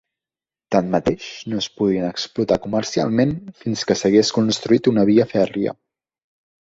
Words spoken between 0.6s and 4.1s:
Tanmateix, no es podien explotar comercialment fins que